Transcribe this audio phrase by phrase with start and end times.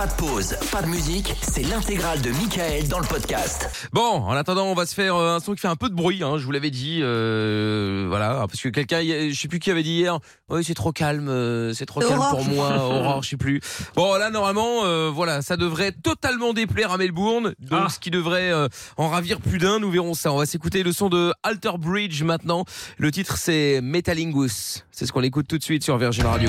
[0.00, 3.68] Pas de pause, pas de musique, c'est l'intégrale de Michael dans le podcast.
[3.92, 5.94] Bon, en attendant, on va se faire euh, un son qui fait un peu de
[5.94, 6.22] bruit.
[6.22, 9.82] Hein, je vous l'avais dit, euh, voilà, parce que quelqu'un, je sais plus qui avait
[9.82, 10.18] dit hier.
[10.48, 13.60] Oui, c'est trop calme, euh, c'est trop calme pour moi, Aurore, je sais plus.
[13.94, 17.88] Bon, là, normalement, euh, voilà, ça devrait totalement déplaire à Melbourne, donc Ah.
[17.90, 19.80] ce qui devrait euh, en ravir plus d'un.
[19.80, 20.32] Nous verrons ça.
[20.32, 22.64] On va s'écouter le son de Alter Bridge maintenant.
[22.96, 24.86] Le titre, c'est Metalingus.
[24.92, 26.48] C'est ce qu'on écoute tout de suite sur Virgin Radio.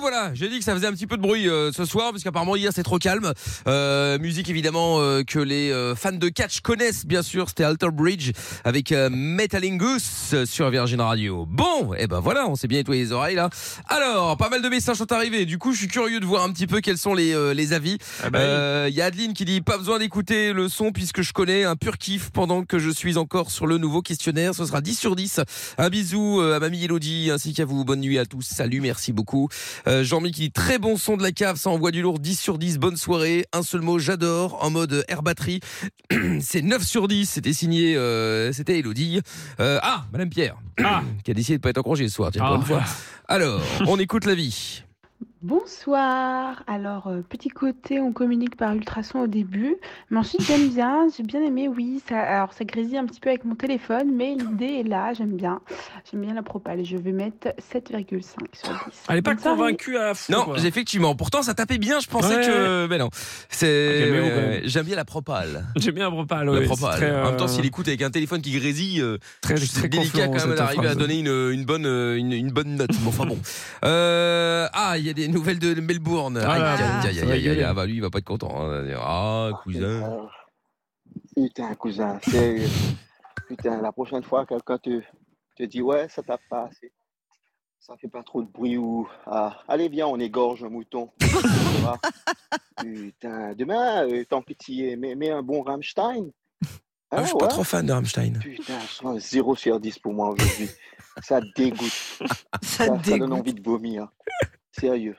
[0.00, 2.22] Voilà, j'ai dit que ça faisait un petit peu de bruit euh, ce soir, parce
[2.22, 3.32] qu'apparemment hier c'est trop calme.
[3.66, 7.88] Euh, musique évidemment euh, que les euh, fans de catch connaissent bien sûr, c'était Alter
[7.92, 8.32] Bridge
[8.64, 11.46] avec euh, Metalingus sur Virgin Radio.
[11.48, 13.50] Bon, et ben voilà, on s'est bien nettoyé les oreilles là.
[13.88, 16.52] Alors, pas mal de messages sont arrivés, du coup je suis curieux de voir un
[16.52, 17.98] petit peu quels sont les, euh, les avis.
[18.22, 21.22] Ah bah Euh, Il y a Adeline qui dit pas besoin d'écouter le son puisque
[21.22, 24.54] je connais un pur kiff pendant que je suis encore sur le nouveau questionnaire.
[24.54, 25.40] Ce sera 10 sur 10.
[25.78, 27.84] Un bisou à mamie Elodie ainsi qu'à vous.
[27.84, 28.42] Bonne nuit à tous.
[28.42, 29.48] Salut, merci beaucoup.
[29.86, 32.18] Euh, Jean-Mi qui dit très bon son de la cave, ça envoie du lourd.
[32.18, 33.46] 10 sur 10, bonne soirée.
[33.52, 34.62] Un seul mot, j'adore.
[34.64, 35.60] En mode air batterie.
[36.40, 37.28] C'est 9 sur 10.
[37.28, 39.20] C'était signé, euh, c'était Elodie.
[39.60, 40.56] Euh, ah, Madame Pierre.
[40.82, 41.02] Ah.
[41.24, 42.30] qui a décidé de pas être en congé ce soir.
[42.32, 42.56] Tiens, pour Ah.
[42.56, 42.82] une fois.
[43.28, 44.82] Alors, on écoute la vie.
[45.42, 46.62] Bonsoir.
[46.68, 49.74] Alors, euh, petit côté, on communique par ultrason au début,
[50.08, 52.00] mais ensuite j'aime bien, j'ai bien aimé, oui.
[52.08, 55.36] Ça, alors, ça grésille un petit peu avec mon téléphone, mais l'idée est là, j'aime
[55.36, 55.60] bien.
[56.08, 56.84] J'aime bien la propale.
[56.84, 59.02] Je vais mettre 7,5 sur 10.
[59.08, 60.32] Elle est pas convaincue à fond.
[60.32, 60.58] Non, quoi.
[60.60, 61.16] effectivement.
[61.16, 61.98] Pourtant, ça tapait bien.
[61.98, 63.08] Je pensais Ouais, que, mais non.
[63.48, 63.66] C'est.
[63.66, 64.60] Ah, euh.
[64.62, 65.64] J'aime bien la propale.
[65.76, 66.46] J'aime bien la propale.
[66.46, 66.92] La ouais, propale.
[66.92, 69.56] c'est très, En même temps, euh, s'il écoute avec un téléphone qui grésille, euh, très,
[69.56, 72.90] c'est très délicat quand même d'arriver à donner une, une bonne une, une bonne note.
[73.00, 73.38] Bon, enfin bon.
[73.84, 76.38] Euh, ah, il y a des nouvelles de Melbourne.
[76.38, 77.62] Ah, Aïe, là, aïe, ça aïe, va aïe, aïe, aïe, gueuler.
[77.64, 78.54] Ah bah lui, il va pas être content.
[78.70, 78.84] hein.
[78.98, 80.28] Ah, cousin.
[81.36, 82.68] Putain, cousin, sérieux.
[83.48, 85.00] Putain, la prochaine fois, quelqu'un te,
[85.56, 86.92] te dit Ouais, ça tape pas assez.
[87.80, 89.08] Ça fait pas trop de bruit ou.
[89.26, 91.10] Ah, allez, viens, on égorge un mouton.
[91.18, 91.26] Tu
[91.80, 91.98] vois.
[92.80, 96.30] Putain, demain, euh, tant pitié, mets, mets un bon Rammstein.
[97.10, 97.50] Ah, je suis pas ouais.
[97.50, 98.38] trop fan de Rammstein.
[98.38, 100.70] Putain, c'est un 0 sur 10 pour moi aujourd'hui.
[101.22, 101.92] Ça dégoûte.
[102.62, 104.08] Ça Ça, ça donne envie de vomir.
[104.82, 105.16] Sérieux.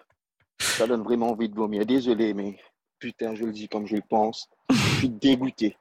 [0.60, 1.86] Ça donne vraiment envie de vomir.
[1.86, 2.60] Désolé, mais
[3.00, 4.50] putain, je le dis comme je le pense.
[4.70, 5.78] Je suis dégoûté.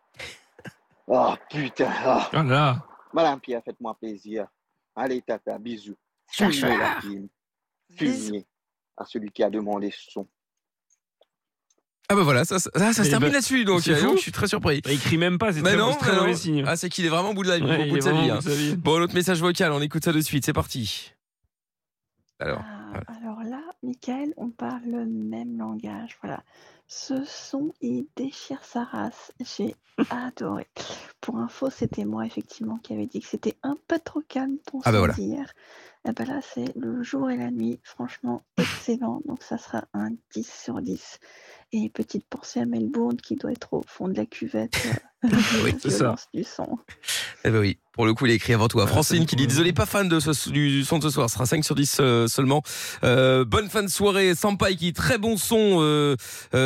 [1.08, 1.90] Oh putain.
[2.04, 2.28] ah.
[2.32, 2.86] Oh là là.
[3.12, 4.46] Madame Pierre, faites-moi plaisir.
[4.94, 5.96] Allez, tata, bisous.
[6.30, 6.48] Chouin.
[6.78, 7.28] la team.
[8.96, 10.28] À celui qui a demandé son.
[12.08, 13.64] Ah bah voilà, ça, ça, ça, se Eh termine ben, là-dessus.
[13.64, 14.80] Donc, euh, je suis très surpris.
[14.82, 16.62] Bah, il crie même pas, c'est Mais très, non, très mauvais signe.
[16.66, 17.98] Ah, c'est qu'il est vraiment au bout de la vie, Ouais, au il bout de
[17.98, 18.30] est sa vraiment vie.
[18.48, 18.54] au hein.
[18.54, 18.76] vie.
[18.76, 20.44] Bon, l'autre message vocal, on écoute ça de suite.
[20.44, 21.12] C'est parti.
[22.38, 22.62] Alors.
[22.64, 22.81] Ah,
[23.82, 26.16] Michael, on parle le même langage.
[26.22, 26.42] Voilà.
[26.86, 29.32] Ce son, il déchire sa race.
[29.40, 29.74] J'ai
[30.10, 30.66] adoré.
[31.20, 34.80] Pour info, c'était moi, effectivement, qui avait dit que c'était un peu trop calme ton
[34.84, 35.14] Ah bah son voilà.
[35.14, 35.52] d'hier.
[36.06, 37.80] Et ben là, c'est le jour et la nuit.
[37.84, 39.22] Franchement, excellent.
[39.26, 41.18] Donc, ça sera un 10 sur 10.
[41.74, 44.74] Et petite pensée à Melbourne qui doit être au fond de la cuvette.
[45.24, 45.28] euh,
[45.64, 46.16] Oui, c'est ça.
[46.34, 46.78] du son.
[47.44, 48.84] Eh ben oui, pour le coup, il est écrit avant toi.
[48.84, 51.10] Ouais, Francine c'est qui dit désolé, pas fan de ce, du, du son de ce
[51.10, 51.30] soir.
[51.30, 52.62] Ce sera 5 sur 10 euh, seulement.
[53.04, 54.34] Euh, bonne fin de soirée.
[54.34, 55.78] Sampai qui dit très bon son.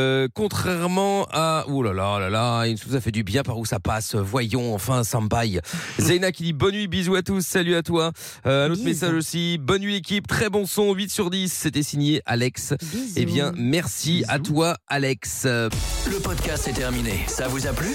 [0.06, 3.58] Euh, contrairement à oh là là là là, il nous a fait du bien par
[3.58, 4.14] où ça passe.
[4.14, 5.60] Voyons enfin Sampai.
[5.98, 8.12] Zeyna qui dit bonne nuit, bisous à tous, salut à toi.
[8.46, 8.88] Euh, un autre Bisous.
[8.88, 9.58] message aussi.
[9.58, 11.52] Bonne nuit l'équipe, très bon son, 8 sur 10.
[11.52, 12.74] C'était signé Alex.
[12.80, 13.12] Bisous.
[13.16, 15.44] Eh bien, merci à toi, Alex.
[15.44, 17.24] Le podcast est terminé.
[17.26, 17.94] Ça vous a plu?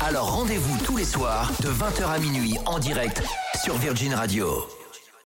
[0.00, 3.22] Alors rendez-vous tous les soirs de 20h à minuit en direct
[3.64, 4.83] sur Virgin Radio.